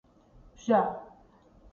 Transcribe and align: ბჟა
ბჟა 0.61 0.81